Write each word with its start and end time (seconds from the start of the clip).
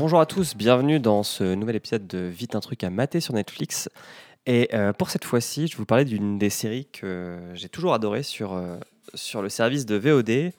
Bonjour 0.00 0.18
à 0.18 0.24
tous, 0.24 0.56
bienvenue 0.56 0.98
dans 0.98 1.22
ce 1.22 1.54
nouvel 1.54 1.76
épisode 1.76 2.06
de 2.06 2.20
Vite 2.20 2.54
un 2.54 2.60
truc 2.60 2.84
à 2.84 2.88
mater 2.88 3.20
sur 3.20 3.34
Netflix. 3.34 3.90
Et 4.46 4.70
euh, 4.72 4.94
pour 4.94 5.10
cette 5.10 5.26
fois-ci, 5.26 5.66
je 5.66 5.72
vais 5.72 5.76
vous 5.76 5.84
parler 5.84 6.06
d'une 6.06 6.38
des 6.38 6.48
séries 6.48 6.86
que 6.90 7.38
j'ai 7.52 7.68
toujours 7.68 7.92
adoré 7.92 8.22
sur, 8.22 8.54
euh, 8.54 8.78
sur 9.12 9.42
le 9.42 9.50
service 9.50 9.84
de 9.84 9.96
VOD, 9.96 10.54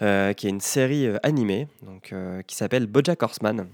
euh, 0.00 0.32
qui 0.32 0.46
est 0.46 0.50
une 0.50 0.62
série 0.62 1.06
animée 1.22 1.68
donc, 1.82 2.14
qui 2.46 2.56
s'appelle 2.56 2.86
Bojack 2.86 3.22
Horseman. 3.22 3.68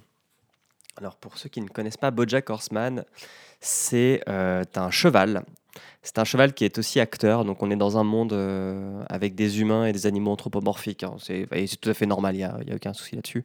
Alors 0.97 1.15
pour 1.15 1.39
ceux 1.39 1.49
qui 1.49 1.61
ne 1.61 1.69
connaissent 1.69 1.97
pas 1.97 2.11
Bojack 2.11 2.51
Horseman, 2.51 3.05
c'est 3.61 4.21
un 4.27 4.91
cheval. 4.91 5.45
C'est 6.03 6.19
un 6.19 6.25
cheval 6.25 6.55
qui 6.55 6.65
est 6.65 6.77
aussi 6.77 6.99
acteur, 6.99 7.45
donc 7.45 7.63
on 7.63 7.71
est 7.71 7.77
dans 7.77 7.99
un 7.99 8.05
monde 8.05 8.33
avec 9.09 9.37
des 9.37 9.61
humains 9.61 9.87
et 9.87 9.93
des 9.93 10.09
animaux 10.09 10.33
anthropomorphiques. 10.33 11.05
hein. 11.05 11.15
C'est 11.21 11.47
tout 11.81 11.89
à 11.89 11.95
fait 11.95 12.07
normal, 12.07 12.35
il 12.35 12.39
n'y 12.39 12.43
a, 12.43 12.57
a 12.57 12.75
aucun 12.75 12.93
souci 12.93 13.15
là-dessus. 13.15 13.45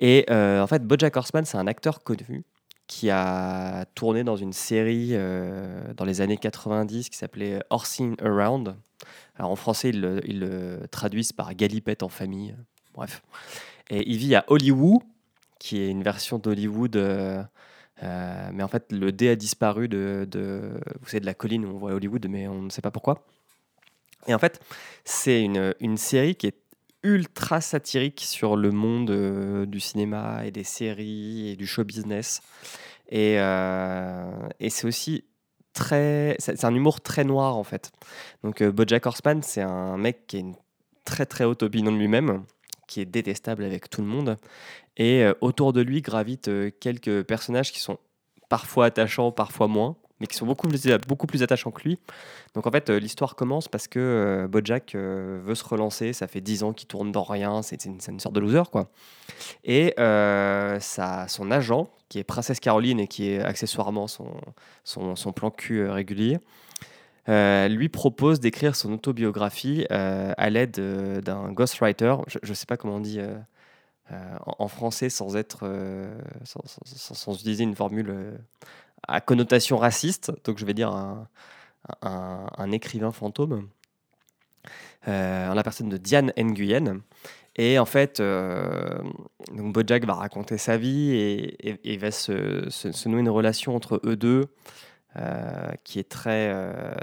Et 0.00 0.24
euh, 0.30 0.62
en 0.62 0.66
fait, 0.66 0.84
Bojack 0.84 1.16
Horseman, 1.16 1.44
c'est 1.44 1.58
un 1.58 1.66
acteur 1.66 2.02
connu 2.02 2.42
qui 2.86 3.10
a 3.10 3.84
tourné 3.94 4.24
dans 4.24 4.34
une 4.34 4.52
série 4.52 5.10
euh, 5.12 5.94
dans 5.94 6.04
les 6.04 6.22
années 6.22 6.38
90 6.38 7.10
qui 7.10 7.16
s'appelait 7.16 7.62
Horsing 7.70 8.16
Around. 8.20 8.74
Alors 9.36 9.52
en 9.52 9.56
français, 9.56 9.90
ils 9.90 10.00
le, 10.00 10.80
traduisent 10.90 11.32
par 11.32 11.54
Galipette 11.54 12.02
en 12.02 12.08
famille. 12.08 12.56
Bref. 12.94 13.22
Et 13.90 14.10
il 14.10 14.16
vit 14.16 14.34
à 14.34 14.44
Hollywood, 14.48 15.02
qui 15.58 15.78
est 15.78 15.88
une 15.88 16.02
version 16.02 16.38
d'Hollywood. 16.38 16.96
euh, 16.96 17.44
mais 18.02 18.62
en 18.62 18.68
fait, 18.68 18.90
le 18.90 19.12
D 19.12 19.28
a 19.28 19.36
disparu 19.36 19.86
de, 19.86 20.26
vous 21.00 21.06
savez, 21.06 21.20
de 21.20 21.26
la 21.26 21.34
colline 21.34 21.64
où 21.66 21.68
on 21.68 21.78
voit 21.78 21.92
Hollywood, 21.92 22.26
mais 22.28 22.48
on 22.48 22.62
ne 22.62 22.70
sait 22.70 22.82
pas 22.82 22.90
pourquoi. 22.90 23.24
Et 24.26 24.34
en 24.34 24.38
fait, 24.38 24.60
c'est 25.04 25.42
une 25.42 25.96
série 25.96 26.34
qui 26.34 26.46
est 26.46 26.59
ultra 27.02 27.60
satirique 27.60 28.20
sur 28.20 28.56
le 28.56 28.70
monde 28.70 29.10
euh, 29.10 29.66
du 29.66 29.80
cinéma 29.80 30.44
et 30.44 30.50
des 30.50 30.64
séries 30.64 31.50
et 31.50 31.56
du 31.56 31.66
show 31.66 31.84
business. 31.84 32.42
Et, 33.08 33.38
euh, 33.38 34.48
c'est 34.68 34.86
aussi 34.86 35.24
très. 35.72 36.36
C'est 36.38 36.64
un 36.64 36.74
humour 36.74 37.00
très 37.00 37.24
noir 37.24 37.56
en 37.56 37.64
fait. 37.64 37.92
Donc, 38.44 38.60
euh, 38.60 38.70
Bojack 38.70 39.06
Horseman, 39.06 39.42
c'est 39.42 39.62
un 39.62 39.96
mec 39.96 40.26
qui 40.26 40.36
a 40.36 40.40
une 40.40 40.54
très 41.04 41.26
très 41.26 41.44
haute 41.44 41.62
opinion 41.62 41.92
de 41.92 41.96
lui-même, 41.96 42.44
qui 42.86 43.00
est 43.00 43.06
détestable 43.06 43.64
avec 43.64 43.88
tout 43.88 44.02
le 44.02 44.06
monde. 44.06 44.36
Et 44.96 45.24
autour 45.40 45.72
de 45.72 45.80
lui 45.80 46.02
gravitent 46.02 46.50
quelques 46.78 47.22
personnages 47.22 47.72
qui 47.72 47.80
sont 47.80 47.98
parfois 48.50 48.86
attachants, 48.86 49.32
parfois 49.32 49.66
moins, 49.66 49.96
mais 50.20 50.26
qui 50.26 50.36
sont 50.36 50.46
beaucoup 50.46 50.68
plus, 50.68 51.42
attachants 51.42 51.70
que 51.70 51.82
lui. 51.82 51.98
Donc 52.54 52.66
en 52.66 52.70
fait, 52.70 52.90
euh, 52.90 52.98
l'histoire 52.98 53.34
commence 53.34 53.68
parce 53.68 53.88
que 53.88 53.98
euh, 53.98 54.48
Bojack 54.48 54.94
euh, 54.94 55.40
veut 55.42 55.54
se 55.54 55.64
relancer. 55.64 56.12
Ça 56.12 56.26
fait 56.26 56.42
10 56.42 56.62
ans 56.62 56.72
qu'il 56.72 56.88
tourne 56.88 57.10
dans 57.10 57.22
rien. 57.22 57.62
C'est 57.62 57.86
une, 57.86 58.20
sorte 58.20 58.34
de 58.34 58.40
loser, 58.40 58.70
quoi. 58.70 58.90
Et 59.64 59.94
son 59.96 61.50
agent, 61.50 61.90
qui 62.08 62.18
est 62.18 62.24
Princesse 62.24 62.60
Caroline 62.60 63.00
et 63.00 63.08
qui 63.08 63.30
est 63.30 63.40
accessoirement 63.40 64.06
son, 64.06 65.32
plan 65.34 65.50
cul 65.50 65.88
régulier, 65.88 66.38
lui 67.26 67.88
propose 67.88 68.40
d'écrire 68.40 68.76
son 68.76 68.92
autobiographie 68.92 69.86
à 69.88 70.50
l'aide 70.50 70.78
d'un 71.22 71.50
ghostwriter. 71.52 72.16
Je 72.26 72.50
ne 72.50 72.54
sais 72.54 72.66
pas 72.66 72.76
comment 72.76 72.96
on 72.96 73.00
dit 73.00 73.20
en, 74.44 74.68
français 74.68 75.08
sans 75.08 75.36
être 75.36 75.66
sans, 76.44 77.34
utiliser 77.34 77.64
une 77.64 77.76
formule 77.76 78.38
à 79.10 79.20
connotation 79.20 79.76
raciste. 79.76 80.32
Donc 80.44 80.58
je 80.58 80.64
vais 80.64 80.74
dire 80.74 80.90
un, 82.02 82.72
écrivain 82.72 83.10
fantôme 83.10 83.68
euh, 85.08 85.50
en 85.50 85.54
la 85.54 85.62
personne 85.62 85.88
de 85.88 85.96
Diane 85.96 86.32
Nguyen. 86.38 87.00
Et 87.56 87.78
en 87.78 87.84
fait, 87.84 88.20
euh, 88.20 89.02
donc 89.52 89.72
Bojack 89.72 90.04
va 90.04 90.14
raconter 90.14 90.56
sa 90.56 90.76
vie 90.76 91.10
et, 91.10 91.68
et- 91.68 91.92
et 91.92 91.96
va 91.96 92.12
se, 92.12 93.08
nouer 93.08 93.20
une 93.20 93.28
relation 93.28 93.74
entre 93.74 94.00
eux 94.04 94.16
deux 94.16 94.46
euh, 95.16 95.72
qui 95.82 95.98
est 95.98 96.08
très, 96.08 96.54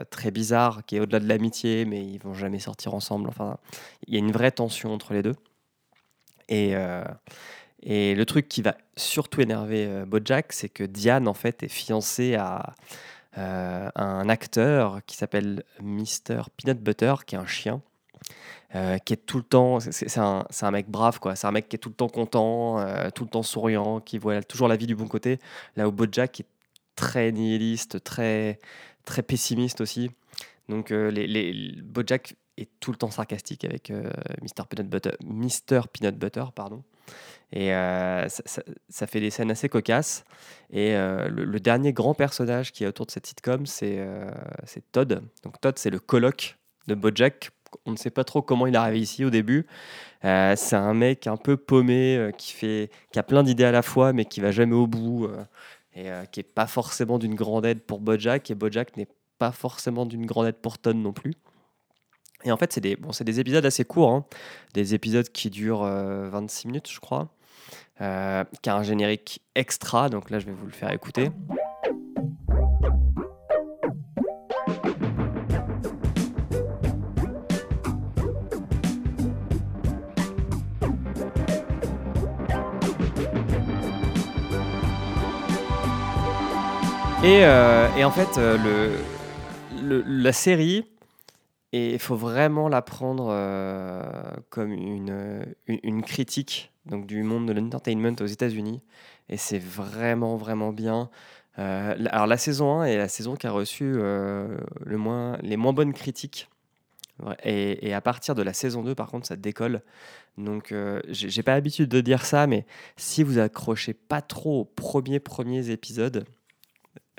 très 0.09 0.31
bizarre, 0.31 0.85
qui 0.85 0.95
est 0.95 0.99
au-delà 1.01 1.19
de 1.19 1.27
l'amitié, 1.27 1.83
mais 1.85 2.01
ils 2.05 2.19
vont 2.19 2.33
jamais 2.33 2.59
sortir 2.59 2.93
ensemble. 2.93 3.27
Enfin, 3.27 3.57
il 4.07 4.13
y 4.13 4.17
a 4.17 4.19
une 4.19 4.31
vraie 4.31 4.51
tension 4.51 4.93
entre 4.93 5.13
les 5.13 5.21
deux. 5.21 5.35
Et, 6.47 6.73
et 7.83 8.15
le 8.15 8.25
truc 8.25 8.47
qui 8.47 8.61
va 8.61 8.75
surtout 8.95 9.41
énerver 9.41 9.85
euh, 9.85 10.05
Bojack, 10.05 10.51
c'est 10.53 10.69
que 10.69 10.83
Diane, 10.83 11.27
en 11.27 11.33
fait, 11.33 11.63
est 11.63 11.67
fiancée 11.67 12.35
à, 12.35 12.73
euh, 13.37 13.89
un 13.95 14.29
acteur 14.29 14.99
qui 15.05 15.15
s'appelle 15.15 15.63
Mr. 15.81 16.43
Peanut 16.57 16.81
Butter, 16.81 17.13
qui 17.25 17.35
est 17.35 17.37
un 17.37 17.45
chien, 17.45 17.81
euh, 18.75 18.97
qui 18.97 19.13
est 19.13 19.25
tout 19.25 19.37
le 19.37 19.43
temps. 19.43 19.79
C'est 19.79 20.17
un, 20.17 20.71
mec 20.71 20.89
brave, 20.89 21.19
quoi. 21.19 21.35
C'est 21.35 21.45
un 21.45 21.51
mec 21.51 21.69
qui 21.69 21.75
est 21.75 21.79
tout 21.79 21.89
le 21.89 21.95
temps 21.95 22.09
content, 22.09 22.83
tout 23.11 23.25
le 23.25 23.29
temps 23.29 23.43
souriant, 23.43 23.99
qui 23.99 24.17
voit 24.17 24.41
toujours 24.41 24.67
la 24.67 24.75
vie 24.75 24.87
du 24.87 24.95
bon 24.95 25.07
côté. 25.07 25.39
Là 25.75 25.87
où 25.87 25.91
Bojack 25.91 26.39
est 26.39 26.47
très 26.95 27.31
nihiliste, 27.31 28.03
très, 28.03 28.59
très 29.05 29.21
pessimiste 29.21 29.81
aussi. 29.81 30.09
Donc, 30.67 30.91
Bojack 30.91 32.33
est 32.57 32.69
tout 32.79 32.91
le 32.91 32.97
temps 32.97 33.11
sarcastique 33.11 33.63
avec 33.65 33.91
euh, 33.91 34.09
Mr. 34.41 34.65
Peanut 34.69 34.89
Butter, 34.89 35.11
Mr. 35.23 35.81
Peanut 35.91 36.17
Butter, 36.17 36.45
pardon. 36.55 36.83
Et 37.53 37.73
euh, 37.73 38.27
ça, 38.27 39.07
fait 39.07 39.19
des 39.21 39.29
scènes 39.29 39.51
assez 39.51 39.69
cocasses. 39.69 40.25
Et 40.69 40.95
euh, 40.95 41.29
le, 41.29 41.59
dernier 41.59 41.93
grand 41.93 42.13
personnage 42.13 42.71
qui 42.73 42.83
est 42.83 42.87
autour 42.87 43.05
de 43.05 43.11
cette 43.11 43.25
sitcom, 43.25 43.65
c'est 43.65 43.95
euh, 43.99 44.29
Todd. 44.91 45.23
Donc 45.43 45.61
Todd, 45.61 45.77
c'est 45.77 45.89
le 45.89 45.99
coloc 45.99 46.57
de 46.87 46.95
Bojack. 46.95 47.51
On 47.85 47.91
ne 47.91 47.97
sait 47.97 48.09
pas 48.09 48.23
trop 48.23 48.41
comment 48.41 48.67
il 48.67 48.73
est 48.73 48.77
arrivé 48.77 48.99
ici 48.99 49.23
au 49.23 49.29
début. 49.29 49.65
C'est 50.23 50.73
un 50.73 50.93
mec 50.93 51.27
un 51.27 51.37
peu 51.37 51.57
paumé 51.57 52.31
qui, 52.37 52.53
fait, 52.53 52.89
qui 53.11 53.19
a 53.19 53.23
plein 53.23 53.43
d'idées 53.43 53.65
à 53.65 53.71
la 53.71 53.81
fois, 53.81 54.13
mais 54.13 54.25
qui 54.25 54.39
va 54.39 54.51
jamais 54.51 54.75
au 54.75 54.87
bout. 54.87 55.29
et 55.93 56.09
qui 56.31 56.39
est 56.39 56.43
pas 56.43 56.67
forcément 56.67 57.19
d'une 57.19 57.35
grande 57.35 57.65
aide 57.65 57.81
pour 57.81 57.99
Bojack. 57.99 58.49
Et 58.51 58.55
Bojack 58.55 58.95
n'est 58.95 59.09
pas 59.37 59.51
forcément 59.51 60.05
d'une 60.05 60.25
grande 60.25 60.47
aide 60.47 60.55
pour 60.55 60.79
Todd 60.79 60.95
non 60.95 61.11
plus. 61.11 61.33
Et 62.43 62.51
en 62.51 62.57
fait, 62.57 62.71
c'est 62.71 62.81
des, 62.81 62.95
bon, 62.95 63.09
des 63.19 63.39
épisodes 63.39 63.65
assez 63.65 63.83
courts, 63.83 64.11
hein. 64.11 64.25
des 64.73 64.93
épisodes 64.93 65.27
qui 65.29 65.49
durent 65.49 65.83
euh, 65.83 66.29
26 66.29 66.67
minutes, 66.67 66.89
je 66.91 66.99
crois, 66.99 67.29
euh, 68.01 68.43
qui 68.61 68.69
a 68.69 68.75
un 68.75 68.83
générique 68.83 69.41
extra, 69.55 70.09
donc 70.09 70.29
là, 70.29 70.39
je 70.39 70.45
vais 70.45 70.51
vous 70.53 70.65
le 70.67 70.71
faire 70.71 70.91
écouter. 70.91 71.31
Et, 87.23 87.39
euh, 87.43 87.87
et 87.97 88.03
en 88.03 88.11
fait, 88.11 88.37
euh, 88.37 88.57
le- 89.83 90.03
la 90.07 90.31
série, 90.31 90.85
il 91.93 91.99
faut 91.99 92.15
vraiment 92.15 92.69
la 92.69 92.81
prendre 92.81 93.27
euh, 93.29 94.03
comme 94.49 94.71
une, 94.71 96.03
critique 96.03 96.71
donc, 96.85 97.05
du 97.05 97.23
monde 97.23 97.47
de 97.47 97.53
l'entertainment 97.53 98.15
aux 98.21 98.25
États-Unis. 98.25 98.81
Et 99.29 99.37
c'est 99.37 99.59
vraiment, 99.59 100.37
vraiment 100.37 100.71
bien. 100.71 101.09
Euh, 101.59 101.95
alors, 102.11 102.27
la 102.27 102.37
saison 102.37 102.79
1 102.79 102.85
est 102.85 102.97
la 102.97 103.07
saison 103.07 103.35
qui 103.35 103.47
a 103.47 103.51
reçu 103.51 103.83
euh, 103.85 104.57
le 104.85 104.97
moins, 104.97 105.37
les 105.41 105.57
moins 105.57 105.73
bonnes 105.73 105.93
critiques. 105.93 106.49
Et, 107.43 107.87
et 107.87 107.93
à 107.93 108.01
partir 108.01 108.35
de 108.35 108.43
la 108.43 108.53
saison 108.53 108.83
2, 108.83 108.93
par 108.93 109.09
contre, 109.09 109.27
ça 109.27 109.35
décolle. 109.35 109.81
Donc, 110.37 110.71
j'ai 111.09 111.41
pas 111.41 111.55
l'habitude 111.55 111.89
de 111.89 111.99
dire 111.99 112.23
ça, 112.23 112.45
mais 112.45 112.67
si 112.95 113.23
vous 113.23 113.39
accrochez 113.39 113.93
pas 113.93 114.21
trop 114.21 114.59
aux 114.61 114.65
premiers, 114.65 115.19
premiers 115.19 115.71
épisodes 115.71 116.25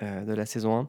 de 0.01 0.33
la 0.33 0.47
saison 0.47 0.79
1, 0.79 0.89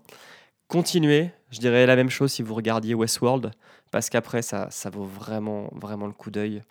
continuez. 0.69 1.31
Je 1.51 1.59
dirais 1.59 1.85
la 1.85 1.97
même 1.97 2.09
chose 2.09 2.31
si 2.31 2.41
vous 2.43 2.53
regardiez 2.53 2.93
Westworld, 2.93 3.51
parce 3.91 4.09
qu'après, 4.09 4.41
ça, 4.41 4.67
ça 4.69 4.89
vaut 4.89 5.03
vraiment, 5.03 5.69
vraiment 5.73 6.07
le 6.07 6.13
coup 6.13 6.31
d'œil. 6.31 6.63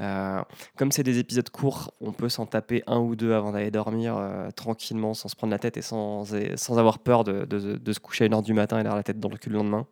Euh, 0.00 0.40
comme 0.76 0.90
c'est 0.90 1.02
des 1.02 1.18
épisodes 1.18 1.50
courts, 1.50 1.92
on 2.00 2.12
peut 2.12 2.30
s'en 2.30 2.46
taper 2.46 2.82
un 2.86 2.98
ou 2.98 3.14
deux 3.14 3.34
avant 3.34 3.52
d'aller 3.52 3.70
dormir 3.70 4.16
euh, 4.16 4.50
tranquillement, 4.50 5.12
sans 5.12 5.28
se 5.28 5.36
prendre 5.36 5.50
la 5.50 5.58
tête 5.58 5.76
et 5.76 5.82
sans, 5.82 6.24
sans 6.56 6.78
avoir 6.78 7.00
peur 7.00 7.24
de, 7.24 7.46
se 7.92 8.00
coucher 8.00 8.24
à 8.24 8.28
1h 8.28 8.42
du 8.42 8.54
matin 8.54 8.78
et 8.78 8.84
d'avoir 8.84 8.96
la 8.96 9.02
tête 9.02 9.20
dans 9.20 9.28
le 9.28 9.36
cul 9.36 9.50
le 9.50 9.56
lendemain. 9.56 9.86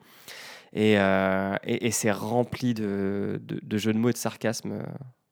Et, 0.72 0.98
euh, 0.98 1.56
c'est 1.90 2.12
rempli 2.12 2.72
de, 2.72 3.42
de- 3.42 3.78
jeux 3.78 3.92
de 3.92 3.98
mots 3.98 4.08
et 4.08 4.12
de 4.12 4.18
sarcasme. 4.18 4.78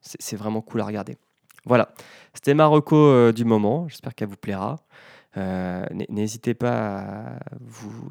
C'est 0.00 0.36
vraiment 0.36 0.60
cool 0.60 0.80
à 0.80 0.84
regarder. 0.84 1.16
Voilà, 1.64 1.90
c'était 2.34 2.54
Marocco 2.54 2.96
euh, 2.96 3.32
du 3.32 3.44
moment. 3.44 3.88
J'espère 3.88 4.14
qu'elle 4.14 4.28
vous 4.28 4.36
plaira. 4.36 4.76
Euh, 5.38 5.86
N'hésitez 6.08 6.54
pas 6.54 7.38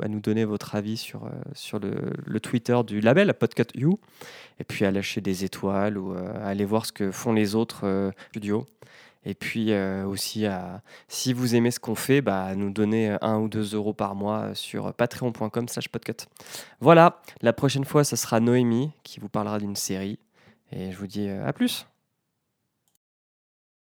à, 0.01 0.07
nous 0.07 0.19
donner 0.19 0.45
votre 0.45 0.75
avis 0.75 0.97
sur, 0.97 1.25
euh, 1.25 2.11
le, 2.25 2.39
Twitter 2.39 2.77
du 2.85 3.01
label 3.01 3.33
Podcut 3.33 3.67
You 3.75 3.99
et 4.59 4.63
puis 4.63 4.85
à 4.85 4.91
lâcher 4.91 5.21
des 5.21 5.43
étoiles 5.43 5.97
ou 5.97 6.13
euh, 6.13 6.33
à 6.41 6.47
aller 6.47 6.65
voir 6.65 6.85
ce 6.85 6.91
que 6.91 7.11
font 7.11 7.33
les 7.33 7.55
autres 7.55 8.11
studios. 8.29 8.65
Et 9.25 9.33
puis 9.33 9.73
aussi, 10.05 10.45
si 11.09 11.33
vous 11.33 11.55
aimez 11.55 11.71
ce 11.71 11.81
qu'on 11.81 11.95
fait, 11.95 12.21
bah, 12.21 12.55
nous 12.55 12.69
donner 12.69 13.17
1 13.21 13.39
ou 13.39 13.49
2 13.49 13.75
euros 13.75 13.91
par 13.91 14.15
mois 14.15 14.55
sur 14.55 14.93
patreon.com 14.93 15.67
slash 15.67 15.89
podcut. 15.89 16.27
Voilà, 16.79 17.21
la 17.41 17.51
prochaine 17.51 17.83
fois, 17.83 18.05
ce 18.05 18.15
sera 18.15 18.39
Noémie 18.39 18.91
qui 19.03 19.19
vous 19.19 19.27
parlera 19.27 19.59
d'une 19.59 19.75
série. 19.75 20.17
Et 20.71 20.93
je 20.93 20.97
vous 20.97 21.07
dis 21.07 21.27
à 21.27 21.51
plus 21.51 21.87